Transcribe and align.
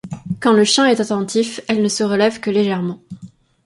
Quand 0.39 0.53
le 0.53 0.63
chien 0.63 0.87
est 0.87 0.99
attentif, 0.99 1.61
elles 1.67 1.83
ne 1.83 1.87
se 1.87 2.03
relèvent 2.03 2.39
que 2.39 2.49
légèrement. 2.49 3.03